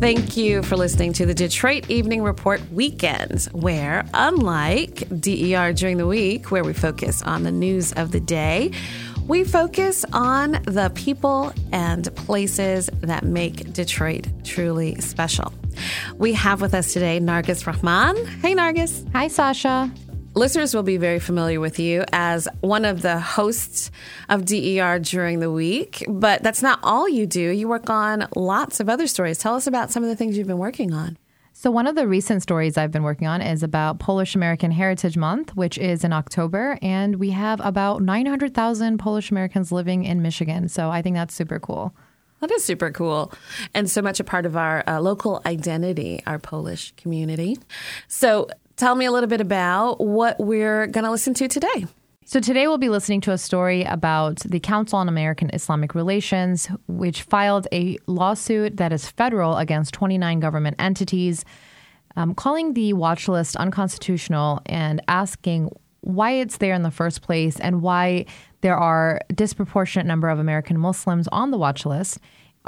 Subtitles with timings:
[0.00, 6.06] Thank you for listening to the Detroit Evening Report Weekends, where, unlike DER during the
[6.06, 8.70] week, where we focus on the news of the day,
[9.26, 15.52] we focus on the people and places that make Detroit truly special.
[16.16, 18.24] We have with us today Nargis Rahman.
[18.40, 19.04] Hey, Nargis.
[19.12, 19.90] Hi, Sascha.
[20.38, 23.90] Listeners will be very familiar with you as one of the hosts
[24.28, 27.40] of DER during the week, but that's not all you do.
[27.40, 29.38] You work on lots of other stories.
[29.38, 31.18] Tell us about some of the things you've been working on.
[31.54, 35.16] So, one of the recent stories I've been working on is about Polish American Heritage
[35.16, 36.78] Month, which is in October.
[36.82, 40.68] And we have about 900,000 Polish Americans living in Michigan.
[40.68, 41.96] So, I think that's super cool.
[42.38, 43.32] That is super cool.
[43.74, 47.58] And so much a part of our uh, local identity, our Polish community.
[48.06, 48.46] So,
[48.78, 51.86] tell me a little bit about what we're going to listen to today.
[52.24, 56.68] So, today we'll be listening to a story about the Council on American Islamic Relations,
[56.86, 61.44] which filed a lawsuit that is federal against 29 government entities,
[62.16, 65.70] um, calling the watch list unconstitutional and asking
[66.02, 68.26] why it's there in the first place and why
[68.60, 72.18] there are a disproportionate number of American Muslims on the watch list.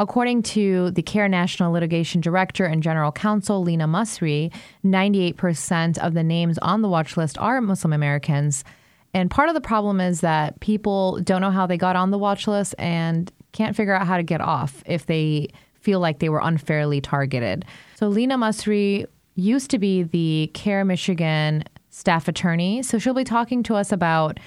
[0.01, 4.51] According to the CAIR National Litigation Director and General Counsel, Lena Masri,
[4.83, 8.65] 98% of the names on the watch list are Muslim Americans.
[9.13, 12.17] And part of the problem is that people don't know how they got on the
[12.17, 16.31] watch list and can't figure out how to get off if they feel like they
[16.31, 17.67] were unfairly targeted.
[17.97, 22.83] So Lena Masri used to be the CAIR Michigan staff attorney.
[22.83, 24.41] So she'll be talking to us about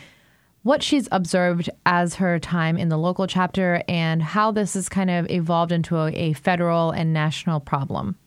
[0.64, 5.10] what she's observed as her time in the local chapter and how this has kind
[5.10, 8.18] of evolved into a, a federal and national problem.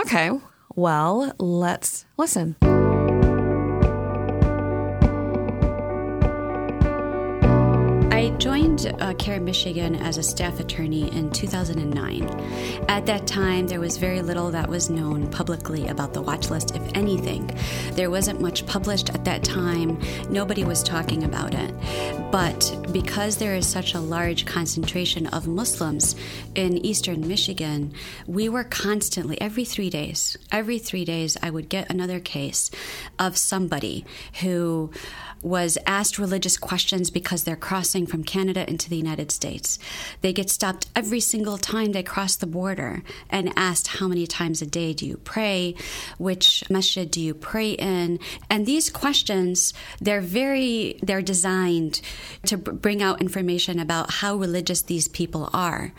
[0.00, 0.30] Okay,
[0.74, 2.56] well, let's listen.
[8.42, 12.24] Joined uh, CAIR Michigan as a staff attorney in 2009.
[12.88, 16.74] At that time, there was very little that was known publicly about the watch list,
[16.74, 17.48] if anything.
[17.92, 19.96] There wasn't much published at that time,
[20.28, 21.72] nobody was talking about it.
[22.32, 26.16] But because there is such a large concentration of Muslims
[26.56, 27.94] in eastern Michigan,
[28.26, 32.72] we were constantly, every three days, every three days, I would get another case
[33.20, 34.04] of somebody
[34.40, 34.90] who
[35.42, 39.78] was asked religious questions because they're crossing from Canada into the United States.
[40.20, 44.62] They get stopped every single time they cross the border and asked how many times
[44.62, 45.74] a day do you pray,
[46.18, 52.00] which masjid do you pray in, and these questions they're very they're designed
[52.46, 55.92] to bring out information about how religious these people are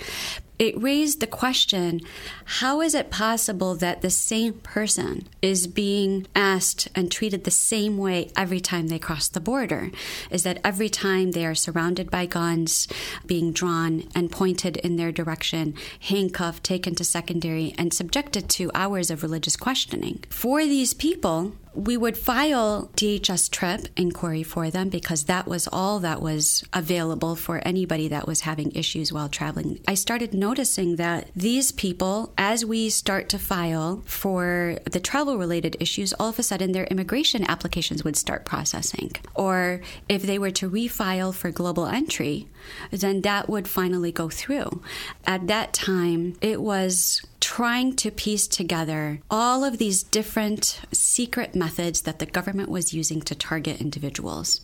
[0.59, 2.01] it raised the question
[2.45, 7.97] how is it possible that the same person is being asked and treated the same
[7.97, 9.91] way every time they cross the border?
[10.29, 12.87] Is that every time they are surrounded by guns
[13.25, 19.09] being drawn and pointed in their direction, handcuffed, taken to secondary, and subjected to hours
[19.09, 20.23] of religious questioning?
[20.29, 25.99] For these people, we would file DHS TRIP inquiry for them because that was all
[25.99, 29.79] that was available for anybody that was having issues while traveling.
[29.87, 35.77] I started noticing that these people, as we start to file for the travel related
[35.79, 39.11] issues, all of a sudden their immigration applications would start processing.
[39.33, 42.47] Or if they were to refile for global entry,
[42.91, 44.81] then that would finally go through.
[45.25, 47.21] At that time, it was
[47.53, 53.21] trying to piece together all of these different secret methods that the government was using
[53.21, 54.61] to target individuals.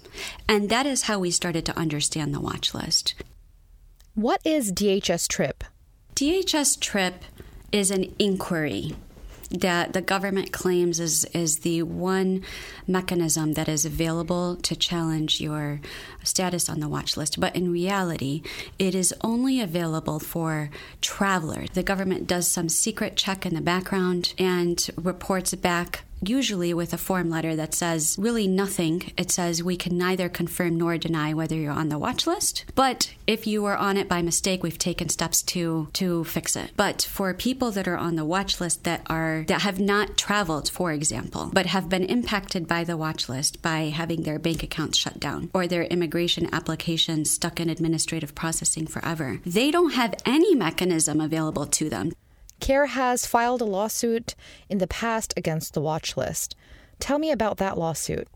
[0.47, 3.13] And that is how we started to understand the watch list.
[4.15, 5.63] What is DHS TRIP?
[6.15, 7.25] DHS TRIP
[7.71, 8.95] is an inquiry
[9.49, 12.43] that the government claims is, is the one
[12.87, 15.81] mechanism that is available to challenge your
[16.23, 17.39] status on the watch list.
[17.39, 18.43] But in reality,
[18.77, 20.69] it is only available for
[21.01, 21.69] travelers.
[21.71, 26.97] The government does some secret check in the background and reports back usually with a
[26.97, 29.11] form letter that says really nothing.
[29.17, 32.65] It says we can neither confirm nor deny whether you're on the watch list.
[32.75, 36.71] But if you were on it by mistake, we've taken steps to to fix it.
[36.75, 40.69] But for people that are on the watch list that are that have not traveled,
[40.69, 44.97] for example, but have been impacted by the watch list by having their bank accounts
[44.97, 50.55] shut down or their immigration applications stuck in administrative processing forever, they don't have any
[50.55, 52.11] mechanism available to them
[52.59, 54.35] CAIR has filed a lawsuit
[54.69, 56.55] in the past against the watch list.
[56.99, 58.27] Tell me about that lawsuit.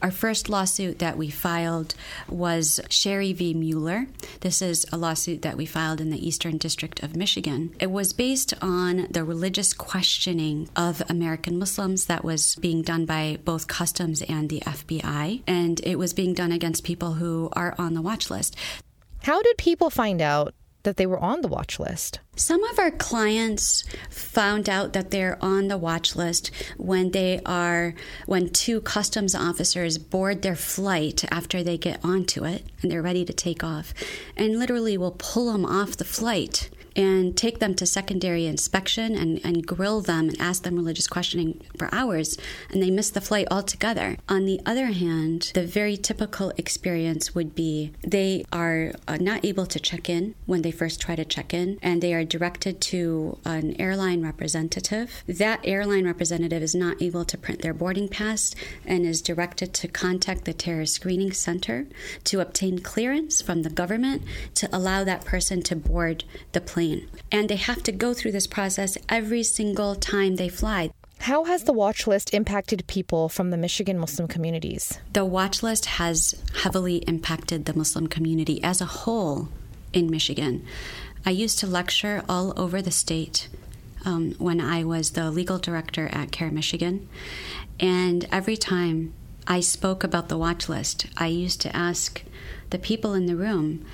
[0.00, 1.96] Our first lawsuit that we filed
[2.28, 3.52] was Cherri v.
[3.52, 4.06] Mueller.
[4.42, 7.74] This is a lawsuit that we filed in the Eastern District of Michigan.
[7.80, 13.38] It was based on the religious questioning of American Muslims that was being done by
[13.44, 17.94] both Customs and the FBI, and it was being done against people who are on
[17.94, 18.54] the watch list.
[19.24, 22.20] How did people find out that they were on the watch list?
[22.36, 27.94] Some of our clients found out that they're on the watch list when they are
[28.26, 33.24] when two customs officers board their flight after they get onto it and they're ready
[33.24, 33.92] to take off
[34.36, 39.40] and literally will pull them off the flight and take them to secondary inspection and,
[39.44, 42.36] and grill them and ask them religious questioning for hours,
[42.70, 44.16] and they miss the flight altogether.
[44.28, 49.64] On the other hand, the very typical experience would be they are uh, not able
[49.66, 53.38] to check in when they first try to check in, and they are directed to
[53.44, 55.22] an airline representative.
[55.28, 59.86] That airline representative is not able to print their boarding pass and is directed to
[59.86, 61.86] contact the terror screening center
[62.24, 64.22] to obtain clearance from the government
[64.56, 67.08] to allow that person to board the plane plane.
[67.30, 70.90] And they have to go through this process every single time they fly.
[71.20, 74.98] How has the watch list impacted people from the Michigan Muslim communities?
[75.12, 79.48] The watch list has heavily impacted the Muslim community as a whole
[79.92, 80.64] in Michigan.
[81.26, 83.48] I used to lecture all over the state
[84.04, 87.08] um, when I was the legal director at CAIR Michigan.
[87.80, 89.12] And every time
[89.46, 92.22] I spoke about the watch list, I used to ask
[92.70, 93.84] the people in the room,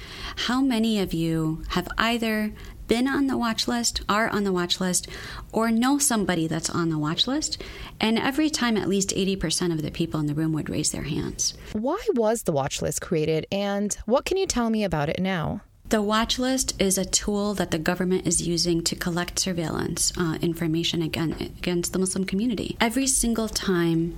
[0.49, 2.53] how many of you have either
[2.87, 5.09] been on the watch list, are on the watch list,
[5.53, 7.63] or know somebody that's on the watch list.
[8.01, 11.03] And every time, at least 80% of the people in the room would raise their
[11.03, 11.55] hands.
[11.73, 15.63] Why was the watch list created, and what can you tell me about it now?
[15.91, 20.39] The watch list is a tool that the government is using to collect surveillance uh,
[20.41, 22.77] information again, against the Muslim community.
[22.81, 24.17] Every single time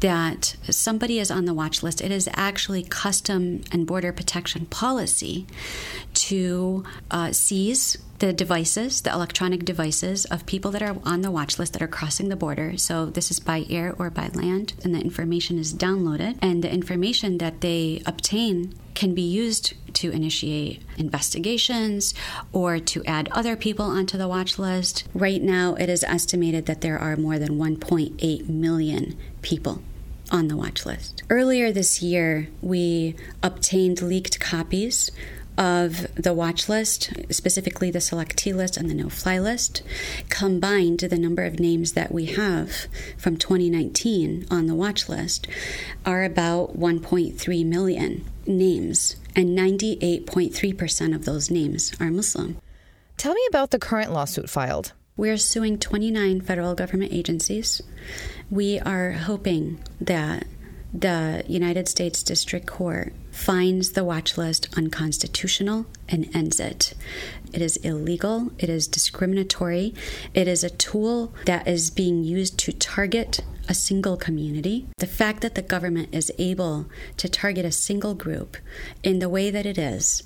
[0.00, 5.46] that somebody is on the watch list, it is actually custom and border protection policy
[6.14, 11.58] to uh, seize the devices, the electronic devices of people that are on the watch
[11.58, 12.76] list that are crossing the border.
[12.76, 16.72] So this is by air or by land, and the information is downloaded, and the
[16.72, 22.12] information that they obtain can be used to initiate investigations
[22.52, 25.04] or to add other people onto the watch list.
[25.14, 29.82] Right now, it is estimated that there are more than 1.8 million people
[30.32, 31.22] on the watch list.
[31.30, 35.10] Earlier this year, we obtained leaked copies
[35.58, 39.82] of the watch list, specifically the selectee list and the no fly list,
[40.28, 42.86] combined the number of names that we have
[43.16, 45.46] from 2019 on the watch list
[46.04, 52.58] are about 1.3 million names, and 98.3% of those names are Muslim.
[53.16, 54.92] Tell me about the current lawsuit filed.
[55.16, 57.80] We're suing 29 federal government agencies.
[58.50, 60.46] We are hoping that
[61.00, 66.94] the United States District Court finds the watch list unconstitutional and ends it.
[67.52, 69.94] It is illegal, it is discriminatory,
[70.32, 74.86] it is a tool that is being used to target a single community.
[74.96, 76.86] The fact that the government is able
[77.18, 78.56] to target a single group
[79.02, 80.22] in the way that it is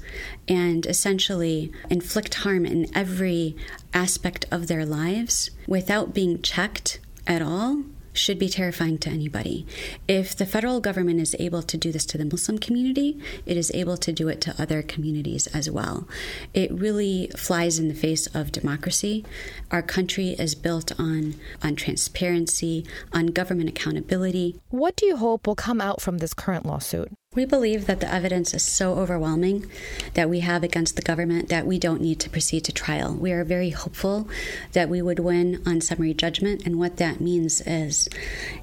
[0.47, 3.57] and essentially inflict harm in every
[3.93, 7.83] aspect of their lives without being checked at all
[8.13, 9.67] should be terrifying to anybody.
[10.09, 13.71] If the federal government is able to do this to the Muslim community, it is
[13.75, 16.09] able to do it to other communities as well.
[16.55, 19.25] It really flies in the face of democracy.
[19.71, 24.59] Our country is built on on transparency, on government accountability.
[24.71, 27.13] What do you hope will come out from this current lawsuit?
[27.37, 29.71] We believe that the evidence is so overwhelming
[30.15, 33.15] that we have against the government that we don't need to proceed to trial.
[33.15, 34.29] We are very hopeful
[34.73, 38.09] that we would win on summary judgment, and what that means is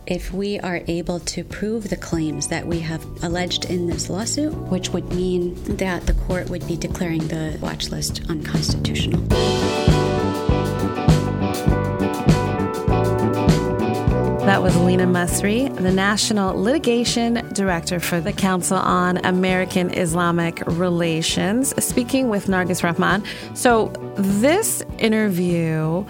[0.06, 4.54] if we are able to prove the claims that we have alleged in this lawsuit,
[4.54, 9.24] which would mean that the court would be declaring the watch list unconstitutional.
[14.48, 21.74] That was Lena Masri, the National Litigation Director for the Council on American Islamic Relations,
[21.84, 23.26] speaking with Nargis Rahman.
[23.56, 26.06] So, this interview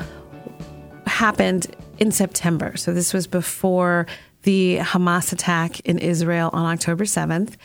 [1.07, 2.77] happened in September.
[2.77, 4.05] So, this was before
[4.43, 7.55] the Hamas attack in Israel on October 7th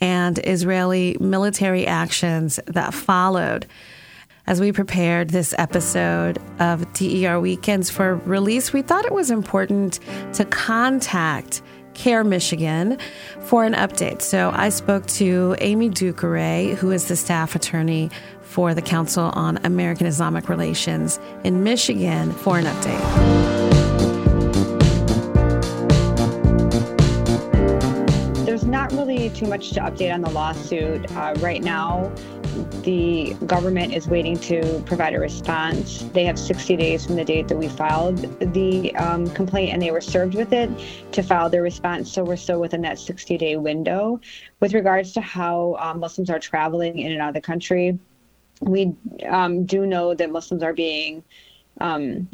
[0.00, 3.66] and Israeli military actions that followed
[4.50, 10.00] as we prepared this episode of DER Weekends for release, we thought it was important
[10.32, 11.62] to contact
[11.94, 12.98] CAIR Michigan
[13.42, 14.22] for an update.
[14.22, 18.10] So I spoke to Amy Doukoure, who is the staff attorney
[18.42, 23.89] for the Council on American Islamic Relations in Michigan, for an update.
[28.92, 31.10] Not really too much to update on the lawsuit.
[31.12, 32.12] Uh, right now,
[32.82, 36.02] the government is waiting to provide a response.
[36.12, 38.18] They have 60 days from the date that we filed
[38.52, 40.70] the um, complaint and they were served with it
[41.12, 42.10] to file their response.
[42.12, 44.20] So we're still within that 60 day window.
[44.60, 47.98] With regards to how um, Muslims are traveling in and out of the country,
[48.60, 48.94] we
[49.28, 51.22] um, do know that Muslims are being
[51.80, 52.28] um,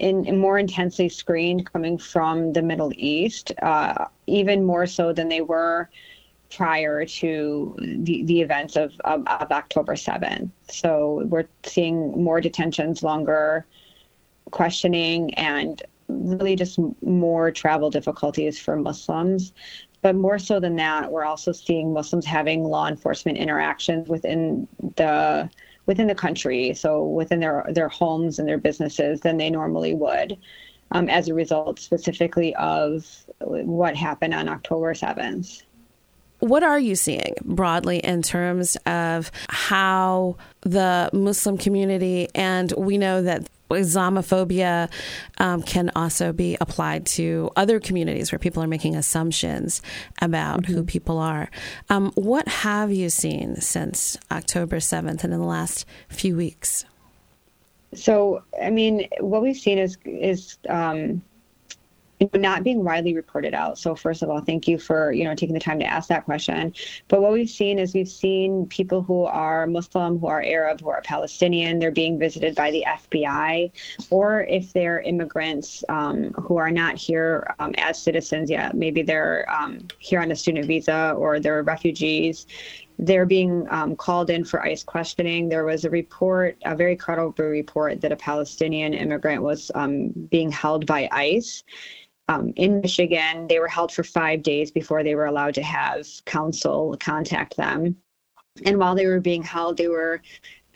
[0.00, 5.28] in, in, more intensely screened coming from the Middle East, uh, even more so than
[5.28, 5.90] they were
[6.50, 10.50] prior to the, the events of, of, of October 7th.
[10.68, 13.66] So we're seeing more detentions, longer
[14.50, 19.52] questioning, and really just more travel difficulties for Muslims.
[20.02, 24.66] But more so than that, we're also seeing Muslims having law enforcement interactions within
[24.96, 25.50] the
[25.86, 30.36] within the country, so within their their homes and their businesses than they normally would,
[30.92, 35.62] um, as a result specifically of what happened on October seventh.
[36.40, 43.20] What are you seeing broadly in terms of how the Muslim community, and we know
[43.22, 44.90] that Islamophobia
[45.38, 49.82] um, can also be applied to other communities where people are making assumptions
[50.20, 50.74] about mm-hmm.
[50.74, 51.50] who people are.
[51.88, 56.84] Um, what have you seen since October 7th and in the last few weeks?
[57.94, 61.22] So, I mean, what we've seen is is um,
[62.34, 63.78] not being widely reported out.
[63.78, 66.24] So first of all, thank you for you know taking the time to ask that
[66.24, 66.74] question.
[67.08, 70.90] But what we've seen is we've seen people who are Muslim, who are Arab, who
[70.90, 71.78] are Palestinian.
[71.78, 73.72] They're being visited by the FBI,
[74.10, 79.46] or if they're immigrants um, who are not here um, as citizens yet, maybe they're
[79.50, 82.46] um, here on a student visa or they're refugees
[83.02, 85.48] they're being um, called in for ICE questioning.
[85.48, 90.50] There was a report, a very credible report, that a Palestinian immigrant was um, being
[90.50, 91.64] held by ICE
[92.30, 93.48] um, in Michigan.
[93.48, 97.96] They were held for five days before they were allowed to have counsel contact them.
[98.64, 100.22] And while they were being held, they were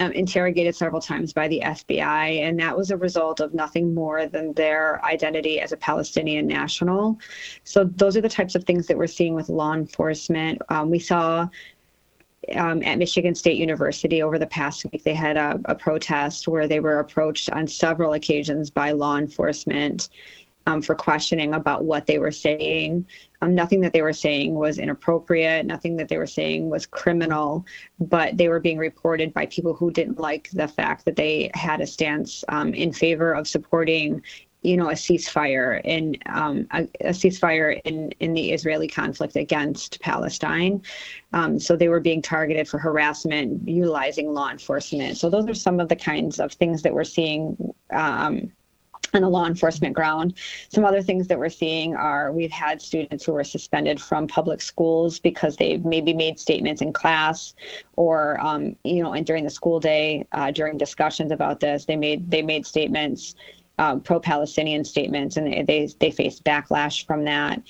[0.01, 4.27] um, interrogated several times by the FBI, and that was a result of nothing more
[4.27, 7.21] than their identity as a Palestinian national.
[7.63, 10.61] So, those are the types of things that we're seeing with law enforcement.
[10.69, 11.49] Um, we saw
[12.57, 16.69] um, at Michigan State University over the past week, they had a, a, protest where
[16.69, 20.09] they were approached on several occasions by law enforcement
[20.67, 23.07] um, for questioning about what they were saying.
[23.43, 27.67] Um, nothing that they were saying was inappropriate, nothing that they were saying was criminal,
[28.01, 31.81] but they were being reported by people who didn't like the fact that they had
[31.81, 34.23] a stance um, in favor of supporting.
[34.63, 40.01] You know, a ceasefire in um, a, a, ceasefire in in the Israeli conflict against
[40.01, 40.81] Palestine.
[41.35, 45.19] Um, so they were being targeted for harassment, utilizing law enforcement.
[45.19, 48.51] So those are some of the kinds of things that we're seeing um,
[49.15, 50.35] on the law enforcement ground.
[50.69, 54.61] Some other things that we're seeing are we've had students who were suspended from public
[54.61, 57.55] schools because they've maybe made statements in class
[57.97, 61.97] or um, you know and during the school day uh, during discussions about this they
[61.97, 63.35] made they made statements
[63.79, 67.63] um, pro-Palestinian statements and they, they they faced backlash from that.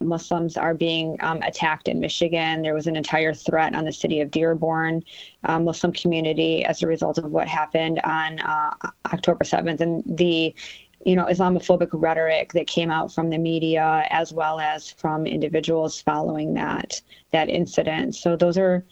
[0.00, 2.62] Muslims are being um, attacked in Michigan.
[2.62, 5.02] There was an entire threat on the city of Dearborn
[5.44, 8.74] uh, Muslim community as a result of what happened on uh,
[9.12, 9.80] October 7th.
[9.80, 10.54] And the
[11.04, 16.00] you know, Islamophobic rhetoric that came out from the media as well as from individuals
[16.00, 18.14] following that that incident.
[18.14, 18.84] So those are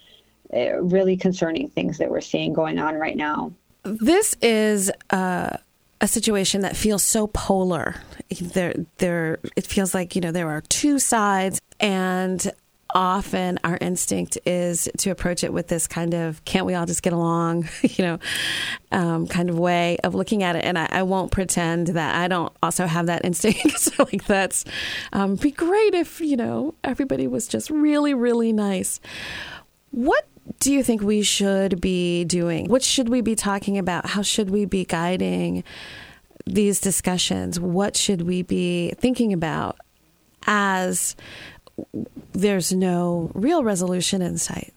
[0.55, 3.53] uh, really concerning things that we're seeing going on right now.
[3.85, 5.57] This is uh,
[6.01, 7.97] a situation that feels so polar.
[8.41, 9.39] There, there.
[9.57, 12.51] It feels like you know there are two sides, and
[12.95, 17.03] often our instinct is to approach it with this kind of can't we all just
[17.03, 17.69] get along?
[17.83, 18.19] You know
[18.91, 20.65] um, kind of way of looking at it.
[20.65, 23.79] And I, I, won't pretend that i don't also have that instinct.
[23.79, 24.65] So like that's
[25.13, 29.01] um, be great if you know everybody was just really really nice.
[29.91, 30.27] What
[30.61, 32.69] do you think we should be doing?
[32.69, 34.07] What should we be talking about?
[34.11, 35.65] How should we be guiding
[36.47, 37.61] these discussions?
[37.61, 39.77] What should we be thinking about
[40.47, 41.15] as
[42.33, 44.73] there's no real resolution in sight.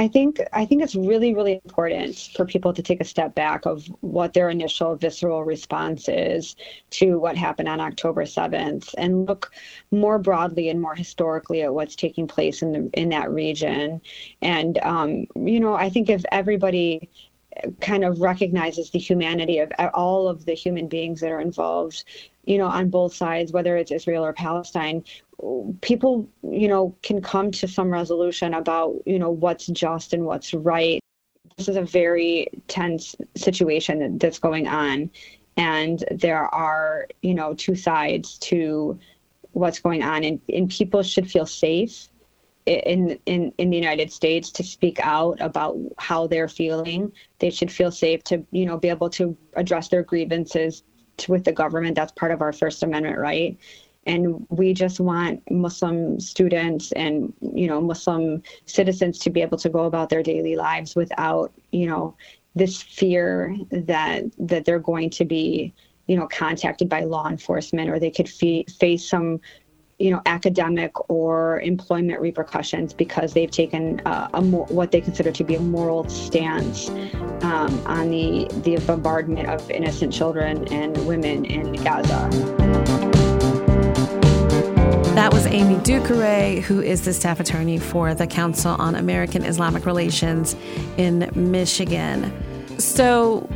[0.00, 3.66] I think I think it's really really important for people to take a step back
[3.66, 6.56] of what their initial visceral response is
[6.92, 9.52] to what happened on October 7th and look
[9.90, 14.00] more broadly and more historically at what's taking place in the in that region
[14.40, 17.10] and um, you know I think if everybody
[17.80, 22.04] kind of recognizes the humanity of all of the human beings that are involved
[22.44, 25.04] you know on both sides whether it's Israel or Palestine
[25.80, 30.52] people, you know, can come to some resolution about, you know, what's just and what's
[30.54, 31.00] right.
[31.56, 35.10] This is a very tense situation that's going on.
[35.56, 38.98] And there are, you know, two sides to
[39.52, 40.24] what's going on.
[40.24, 42.08] And, and people should feel safe
[42.70, 47.12] in, in, in the United States to speak out about how they're feeling.
[47.38, 50.82] They should feel safe to, you know, be able to address their grievances
[51.18, 51.96] to, with the government.
[51.96, 53.58] That's part of our First Amendment right
[54.06, 59.68] and we just want muslim students and you know muslim citizens to be able to
[59.68, 62.16] go about their daily lives without you know
[62.54, 65.72] this fear that that they're going to be
[66.06, 69.40] you know contacted by law enforcement or they could face some
[70.00, 75.30] you know academic or employment repercussions because they've taken uh, a more, what they consider
[75.30, 76.88] to be a moral stance
[77.42, 82.28] um, on the the bombardment of innocent children and women in Gaza.
[85.14, 89.84] That was Amy Doukoure, who is the staff attorney for the Council on American Islamic
[89.84, 90.56] Relations
[90.96, 92.32] in Michigan.
[92.78, 93.46] So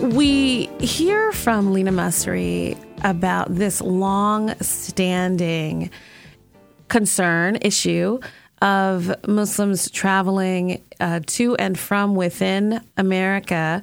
[0.00, 5.90] we hear from Lena Masri about this long standing
[6.88, 8.20] concern, issue
[8.62, 13.82] of Muslims traveling uh, to and from within America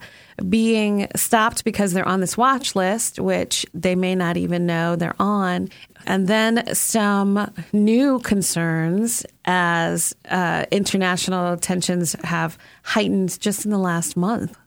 [0.50, 5.16] being stopped because they're on this watch list, which they may not even know they're
[5.20, 5.70] on.
[6.06, 14.18] And then some new concerns as uh, international tensions have heightened just in the last
[14.18, 14.58] month.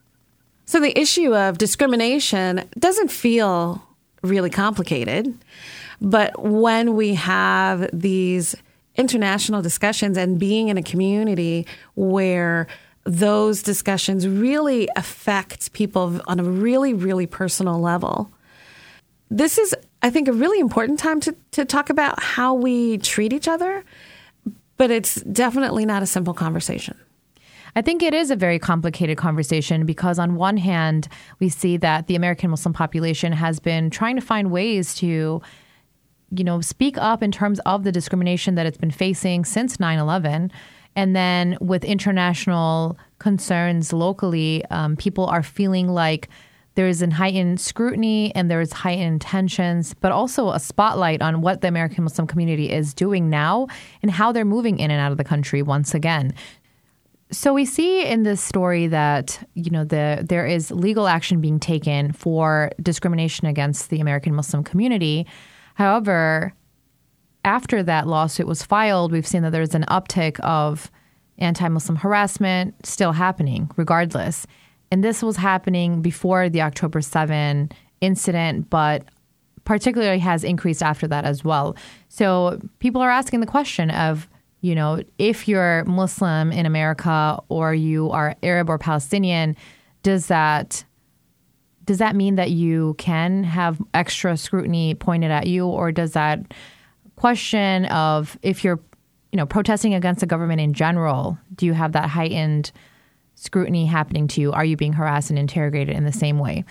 [0.67, 3.86] So the issue of discrimination doesn't feel
[4.29, 5.37] really complicated.
[6.01, 8.55] But when we have these
[8.97, 12.67] international discussions and being in a community where
[13.05, 18.33] those discussions really affect people on a really, really personal level.
[19.31, 23.33] This is, I think, a really important time to, to talk about how we treat
[23.33, 23.85] each other,
[24.77, 26.97] but it's definitely not a simple conversation.
[27.77, 32.09] I think it is a very complicated conversation because, on one hand, we see that
[32.09, 35.41] the American Muslim population has been trying to find ways to,
[36.31, 39.99] you know, speak up in terms of the discrimination that it's been facing since 9
[39.99, 40.51] 11
[40.97, 46.29] and then with international concerns locally, um, people are feeling like
[46.75, 51.69] there's an heightened scrutiny and there's heightened tensions, but also a spotlight on what the
[51.69, 53.67] American Muslim community is doing now
[54.03, 56.35] and how they're moving in and out of the country once again.
[57.33, 61.59] So we see in this story that you know the there is legal action being
[61.59, 65.27] taken for discrimination against the American Muslim community.
[65.75, 66.55] However,
[67.45, 70.91] after that lawsuit was filed, we've seen that there's an uptick of
[71.39, 74.47] anti Muslim harassment still happening, regardless.
[74.91, 79.05] And this was happening before the October 7 incident, but
[79.65, 81.77] particularly has increased after that as well.
[82.09, 84.29] So people are asking the question of,
[84.67, 89.55] you know, if you're Muslim in America or you are Arab or Palestinian,
[90.03, 90.85] does that
[91.85, 96.41] does that mean that you can have extra scrutiny pointed at you or does that
[97.15, 98.81] question of if you're,
[99.31, 102.73] you know, protesting against the government in general, do you have that heightened
[103.37, 104.51] scrutiny happening to you?
[104.51, 106.65] Are you being harassed and interrogated in the same way?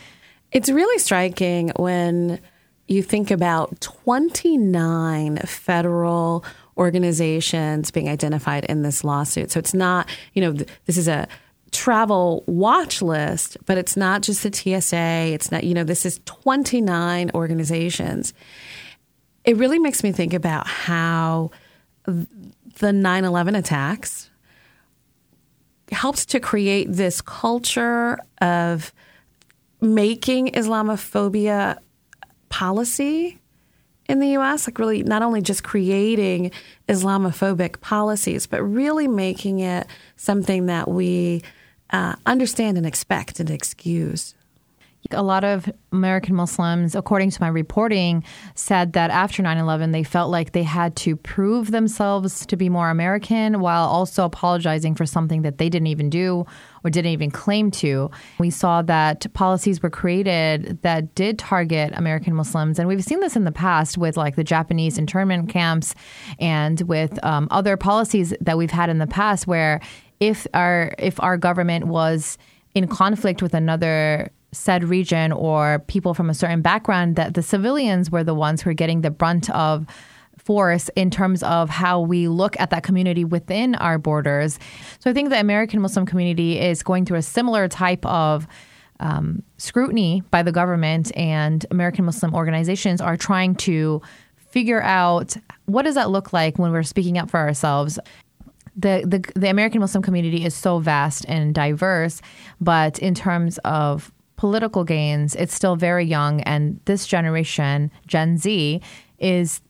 [0.52, 2.42] It's really striking when
[2.88, 6.44] you think about 29 federal
[6.78, 9.52] organizations being identified in this lawsuit.
[9.52, 10.54] So it's not, you know,
[10.86, 11.28] this is a
[11.72, 15.34] travel watch list, but it's not just the TSA.
[15.34, 18.34] It's not, you know, this is 29 organizations
[19.46, 21.52] it really makes me think about how
[22.06, 24.30] the 9 11 attacks
[25.92, 28.92] helped to create this culture of
[29.82, 31.78] making Islamophobia
[32.50, 33.40] policy
[34.08, 36.52] in the US, like really not only just creating
[36.88, 41.42] Islamophobic policies, but really making it something that we
[41.90, 44.36] uh, understand and expect and excuse.
[45.12, 48.24] A lot of American Muslims, according to my reporting,
[48.56, 52.70] said that after 9 11, they felt like they had to prove themselves to be
[52.70, 56.48] more American while also apologizing for something that they didn't even do
[56.86, 58.12] or didn't even claim to.
[58.38, 62.78] We saw that policies were created that did target American Muslims.
[62.78, 65.96] And we've seen this in the past with like the Japanese internment camps
[66.40, 69.82] and with um, other policies that we've had in the past where
[70.20, 72.38] if our if our government was
[72.76, 78.10] in conflict with another said region or people from a certain background that the civilians
[78.10, 79.86] were the ones who are getting the brunt of
[80.46, 84.60] force in terms of how we look at that community within our borders.
[85.00, 88.48] So I think the American Muslim community is going through a similar type of
[89.00, 94.02] um, scrutiny by the government, and American Muslim organizations are trying to
[94.52, 98.00] figure out what does that look like when we're speaking up for ourselves.
[98.78, 102.22] The, the the American Muslim community is so vast and diverse,
[102.62, 106.42] but in terms of political gains, it's still very young.
[106.42, 108.82] And this generation, Gen Z,
[109.20, 109.62] is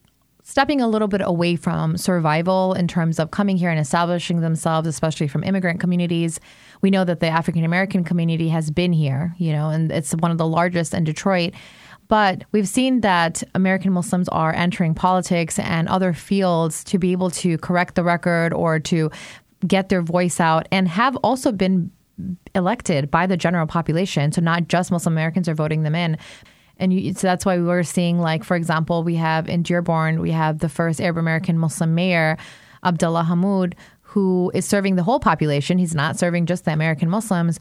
[0.46, 4.86] stepping a little bit away from survival in terms of coming here and establishing themselves,
[4.86, 6.38] especially from immigrant communities.
[6.82, 10.30] We know that the African American community has been here, you know, and it's one
[10.30, 11.52] of the largest in Detroit.
[12.06, 17.30] But we've seen that American Muslims are entering politics and other fields to be able
[17.30, 19.10] to correct the record or to
[19.66, 21.90] get their voice out and have also been
[22.54, 24.30] elected by the general population.
[24.30, 26.16] So not just Muslim Americans are voting them in.
[26.78, 30.20] And you, so that's why we were seeing, like, for example, we have in Dearborn,
[30.20, 32.36] we have the first Arab American Muslim mayor,
[32.84, 35.78] Abdullah Hammoud, who is serving the whole population.
[35.78, 37.58] He's not serving just the American Muslims.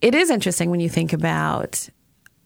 [0.00, 1.88] It is interesting when you think about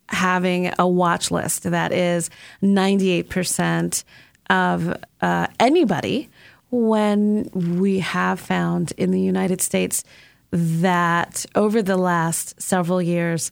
[0.09, 2.29] having a watch list that is
[2.63, 4.05] 98%
[4.51, 6.29] of uh, anybody
[6.71, 10.05] when we have found in the United States
[10.51, 13.51] that over the last several years,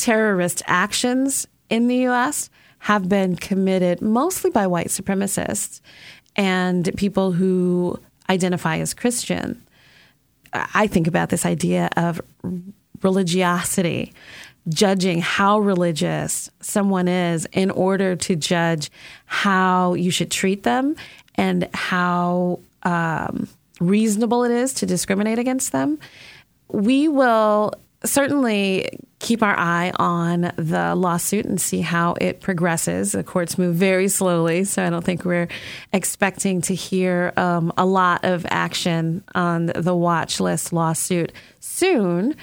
[0.00, 2.50] terrorist actions in the U.S.
[2.80, 5.80] have been committed mostly by white supremacists
[6.36, 9.62] and people who identify as Christian.
[10.52, 12.20] I think about this idea of
[13.02, 14.12] religiosity,
[14.68, 18.90] judging how religious someone is in order to judge
[19.26, 20.96] how you should treat them
[21.34, 23.48] and how um,
[23.80, 25.98] reasonable it is to discriminate against them.
[26.68, 28.88] We will certainly
[29.20, 33.12] keep our eye on the lawsuit and see how it progresses.
[33.12, 35.48] The courts move very slowly, so I don't think we're
[35.92, 42.34] expecting to hear um, a lot of action on the watch list lawsuit soon.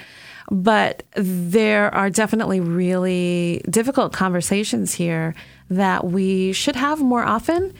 [0.50, 5.34] But there are definitely really difficult conversations here
[5.68, 7.74] that we should have more often,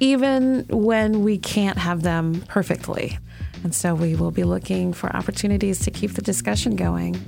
[0.00, 3.18] even when we can't have them perfectly.
[3.62, 7.20] And so we will be looking for opportunities to keep the discussion going.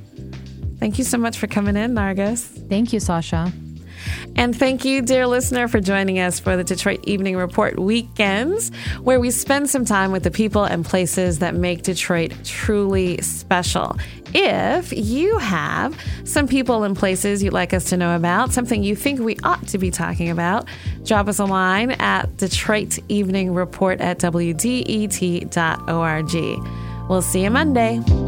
[0.79, 2.69] Thank you so much for coming in, Nargis.
[2.69, 3.53] Thank you, Sascha.
[4.37, 8.71] And thank you, dear listener, for joining us for the Detroit Evening Report weekends,
[9.03, 13.97] where we spend some time with the people and places that make Detroit truly special.
[14.35, 18.95] If you have some people and places you'd like us to know about, something you
[18.95, 20.69] think we ought to be talking about,
[21.05, 24.69] drop us a line at Detroit Evening Report at WDET.org.
[27.09, 28.26] We'll see you Monday.